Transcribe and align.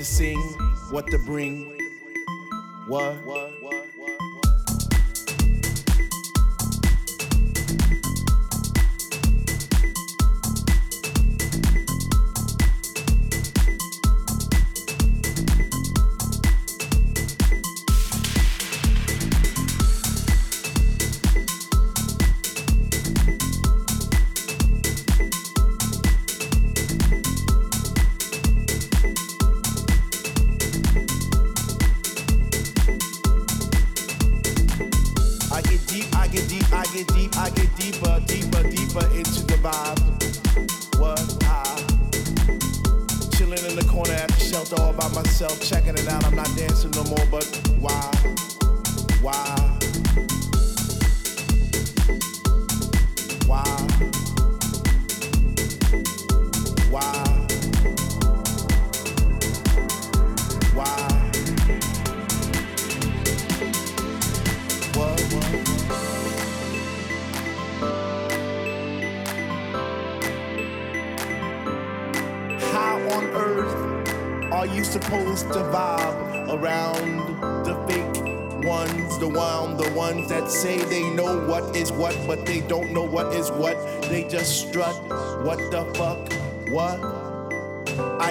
to 0.00 0.06
sing, 0.06 0.40
what 0.90 1.06
to 1.08 1.18
bring. 1.18 1.69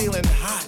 Feeling 0.00 0.24
hot. 0.40 0.66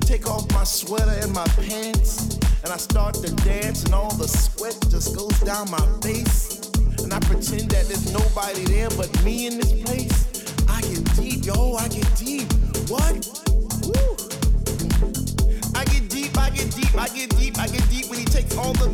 Take 0.00 0.28
off 0.28 0.50
my 0.50 0.64
sweater 0.64 1.14
and 1.22 1.32
my 1.32 1.46
pants, 1.54 2.36
and 2.64 2.72
I 2.72 2.76
start 2.78 3.14
to 3.22 3.32
dance, 3.46 3.84
and 3.84 3.94
all 3.94 4.12
the 4.12 4.26
sweat 4.26 4.76
just 4.90 5.14
goes 5.14 5.38
down 5.42 5.70
my 5.70 5.86
face. 6.02 6.58
And 6.98 7.14
I 7.14 7.20
pretend 7.20 7.70
that 7.70 7.86
there's 7.86 8.12
nobody 8.12 8.64
there 8.64 8.90
but 8.98 9.06
me 9.22 9.46
in 9.46 9.58
this 9.58 9.72
place. 9.84 10.26
I 10.68 10.80
get 10.80 11.04
deep, 11.14 11.46
yo, 11.46 11.74
I 11.74 11.86
get 11.86 12.10
deep. 12.16 12.52
What? 12.90 13.22
Woo. 13.86 14.16
I 15.76 15.84
get 15.84 16.08
deep, 16.10 16.36
I 16.36 16.50
get 16.50 16.74
deep, 16.74 16.92
I 16.98 17.06
get 17.14 17.30
deep, 17.38 17.56
I 17.60 17.68
get 17.68 17.88
deep 17.88 18.10
when 18.10 18.18
he 18.18 18.24
takes 18.24 18.58
all 18.58 18.72
the 18.72 18.90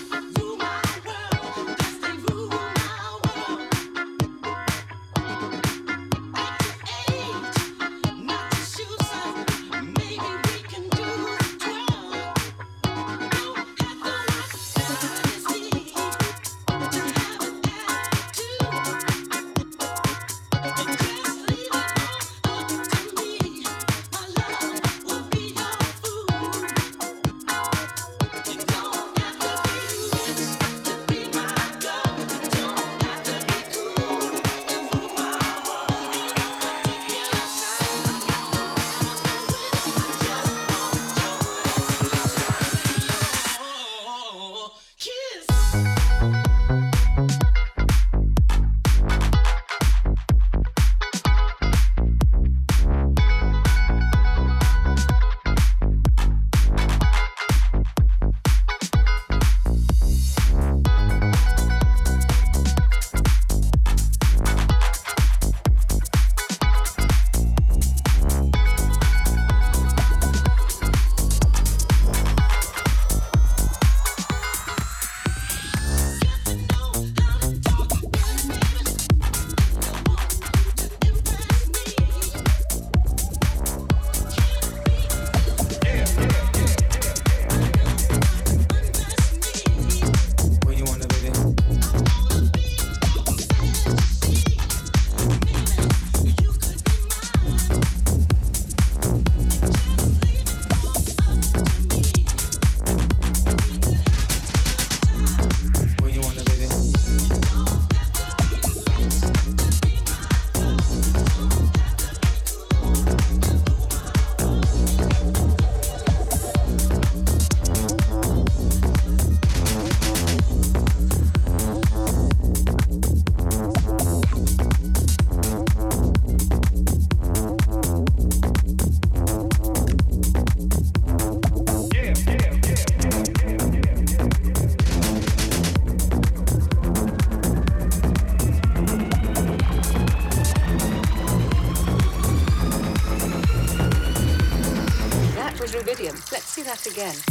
again. 146.99 147.28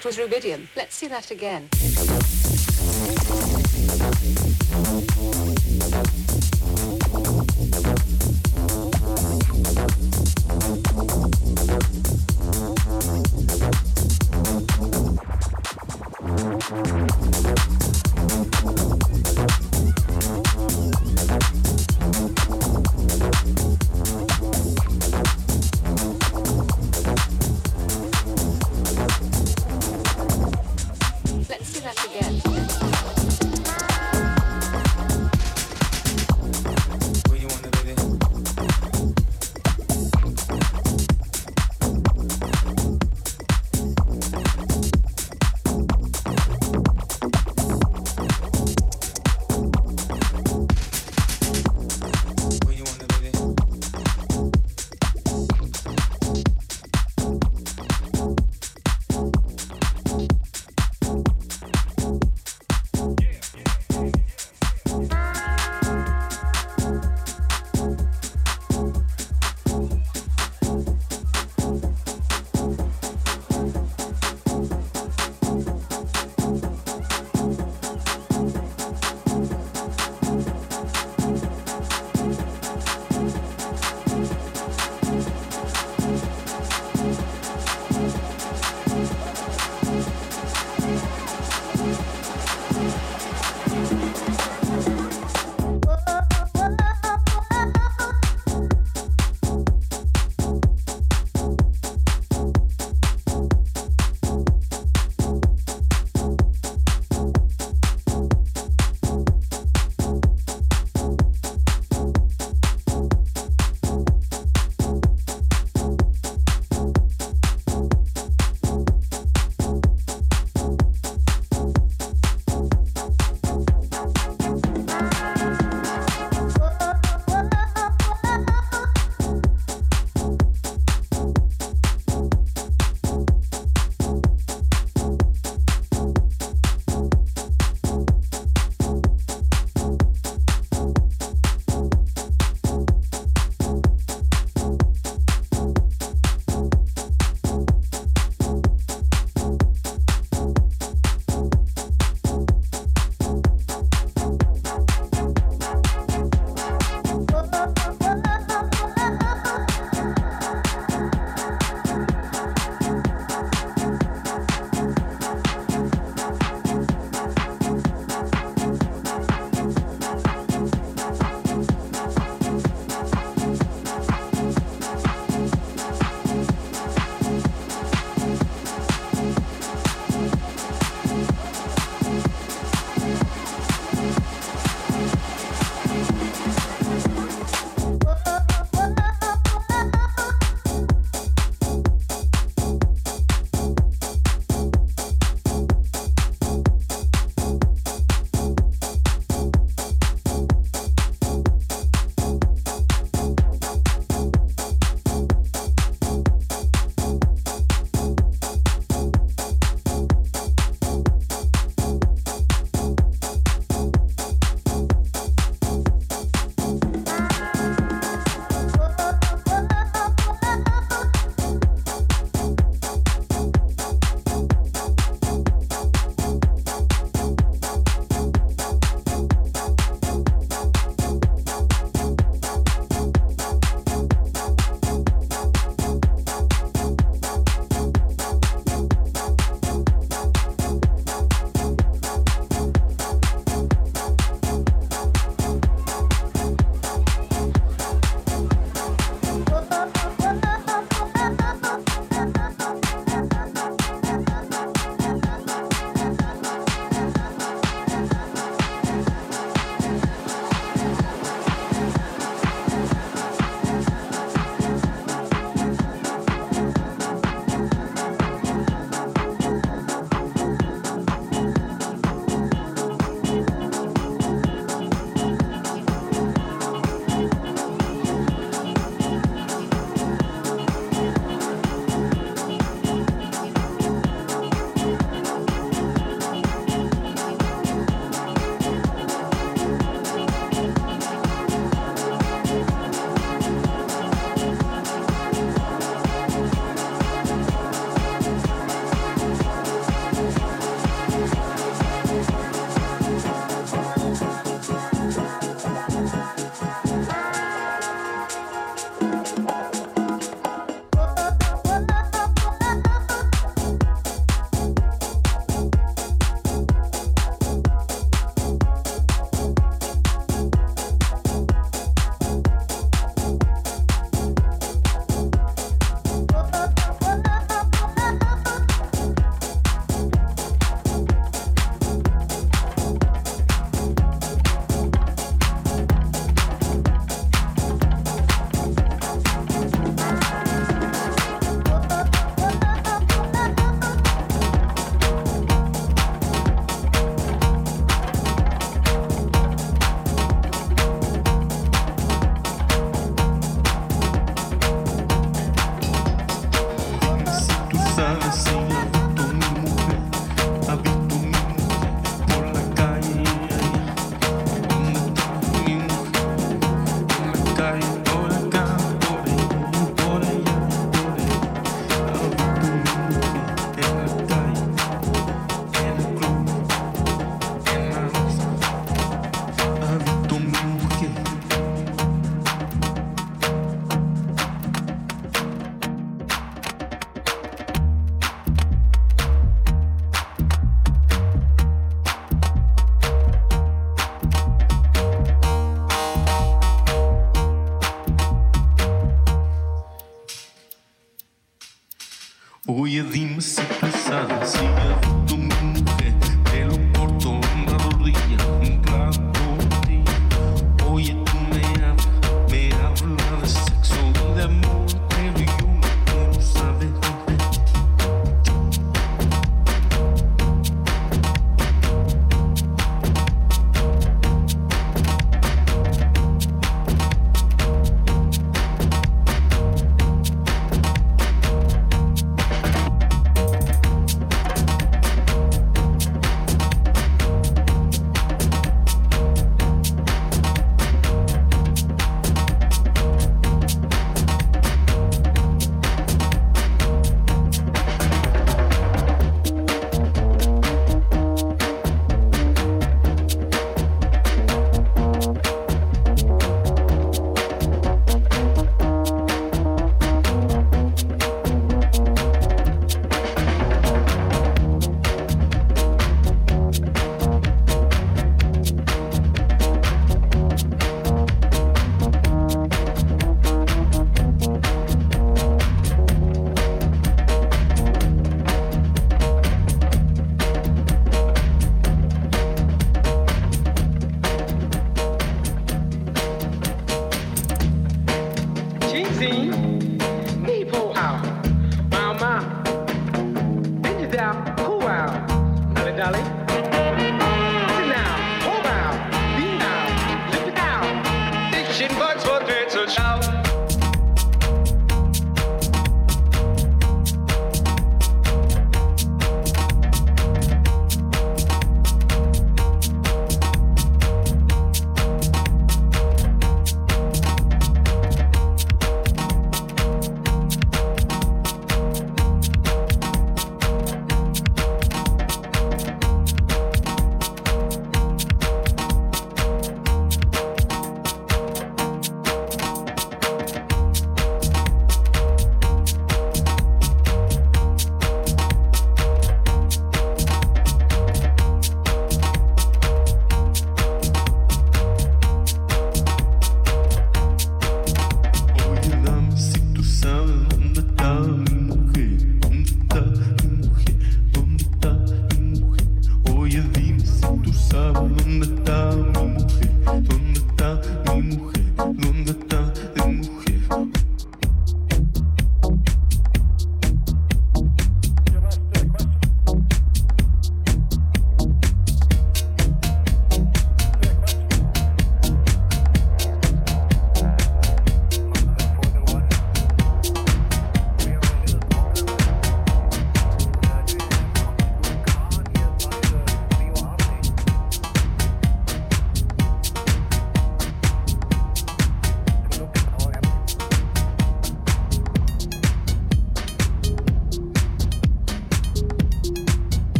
That 0.00 0.06
was 0.06 0.16
rubidium. 0.16 0.66
Let's 0.76 0.94
see 0.94 1.08
that 1.08 1.30
again. 1.30 1.69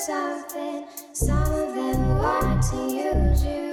Something. 0.00 0.86
Some 1.12 1.52
of 1.52 1.74
them 1.74 2.18
want 2.18 2.62
to 2.70 2.76
use 2.76 3.44
you. 3.44 3.69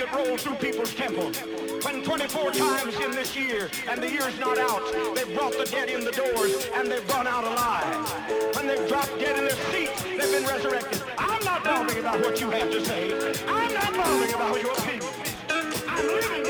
A 0.00 0.16
rolled 0.16 0.40
through 0.40 0.54
people's 0.56 0.94
temple. 0.94 1.30
When 1.82 2.02
24 2.02 2.52
times 2.52 2.94
in 2.96 3.10
this 3.12 3.36
year, 3.36 3.68
and 3.88 4.02
the 4.02 4.10
year's 4.10 4.38
not 4.38 4.58
out, 4.58 4.80
they've 5.14 5.34
brought 5.34 5.52
the 5.52 5.64
dead 5.64 5.90
in 5.90 6.04
the 6.04 6.12
doors, 6.12 6.68
and 6.74 6.90
they've 6.90 7.06
gone 7.08 7.26
out 7.26 7.44
alive. 7.44 8.56
When 8.56 8.66
they've 8.66 8.88
dropped 8.88 9.18
dead 9.18 9.38
in 9.38 9.44
their 9.44 9.56
seats, 9.72 10.02
they've 10.02 10.18
been 10.18 10.44
resurrected. 10.44 11.02
I'm 11.18 11.44
not 11.44 11.64
bothering 11.64 11.98
about 11.98 12.20
what 12.20 12.40
you 12.40 12.50
have 12.50 12.70
to 12.70 12.84
say. 12.84 13.12
I'm 13.46 13.74
not 13.74 13.92
bothering 13.92 14.34
about 14.34 14.62
your 14.62 14.72
opinion. 14.72 15.12
I'm 15.50 16.06
living 16.06 16.49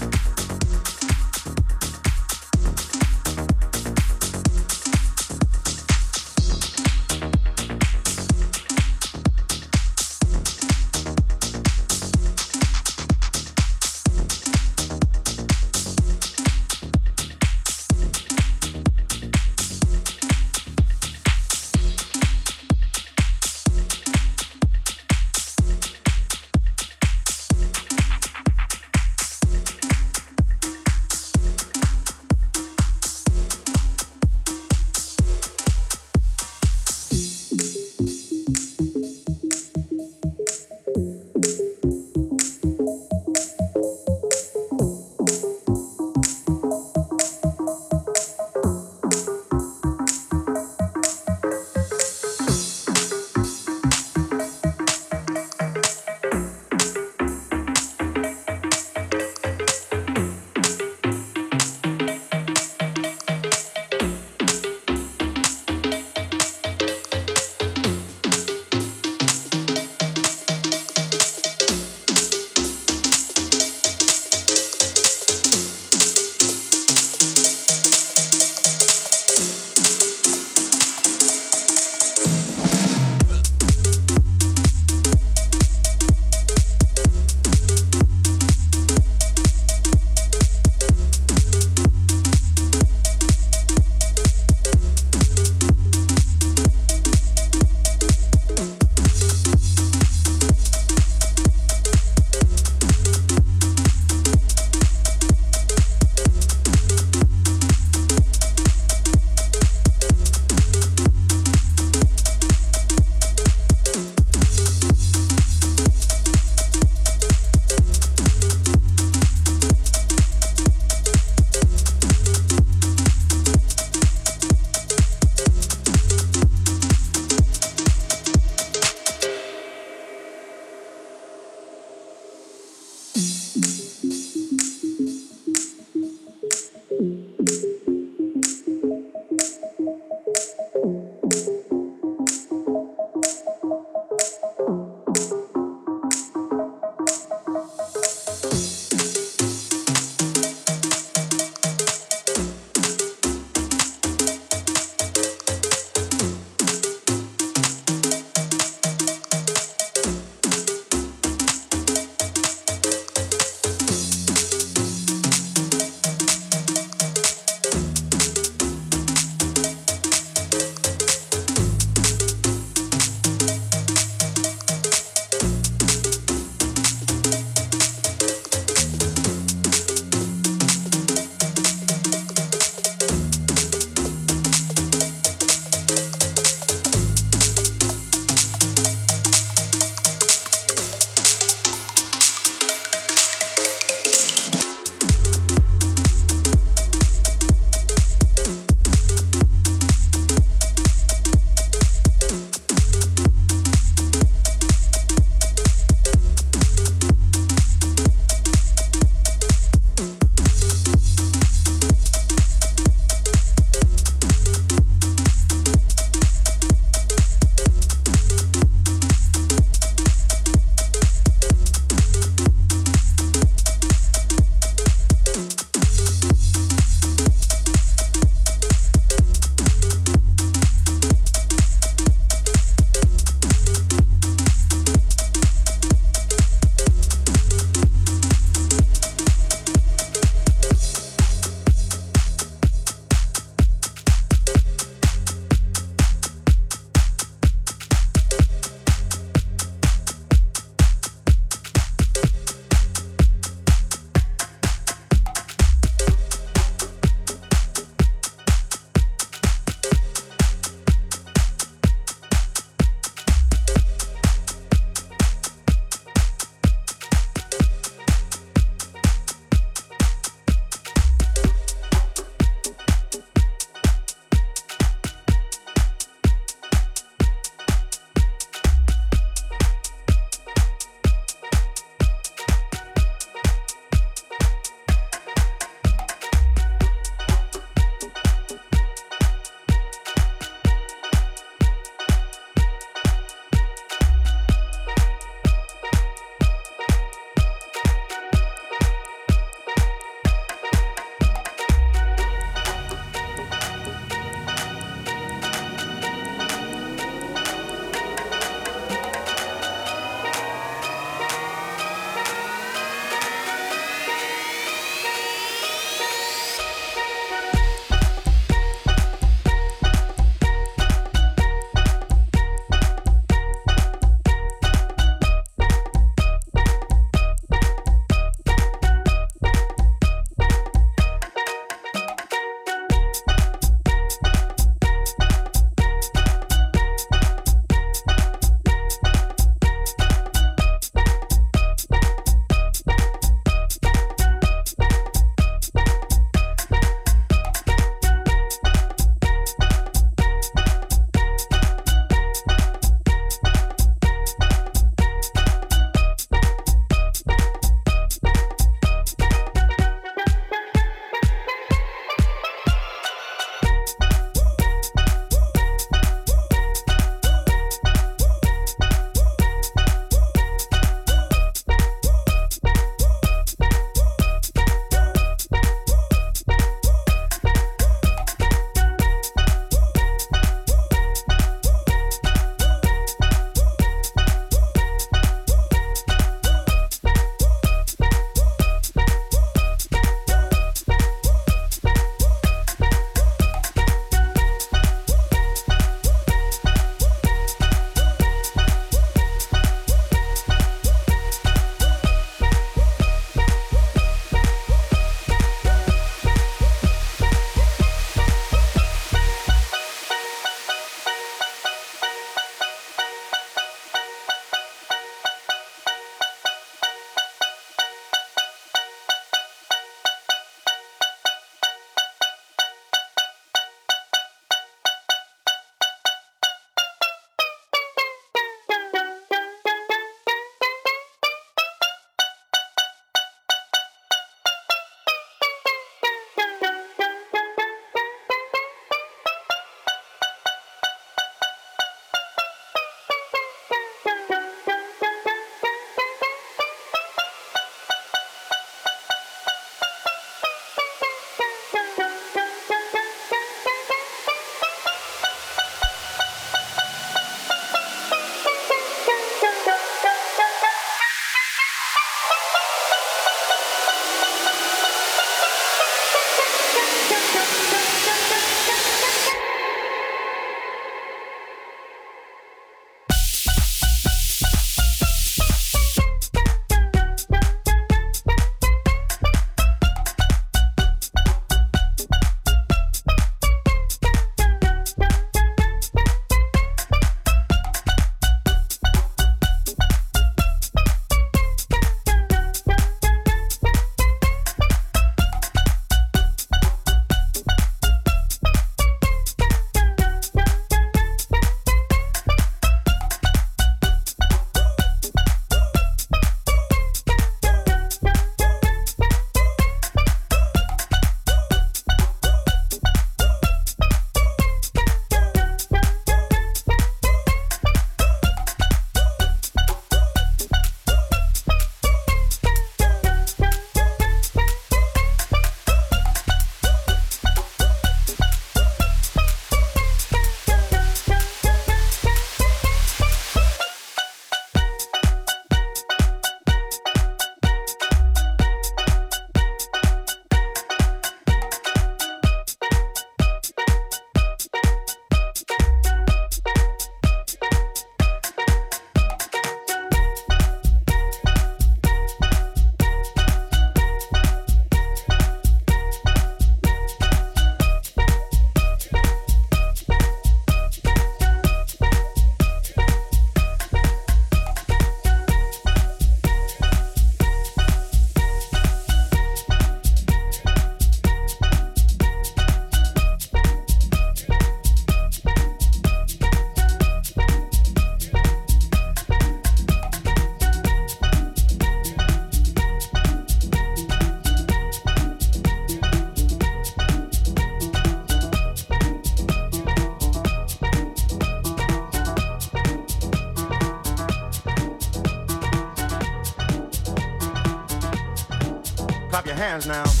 now. 599.71 600.00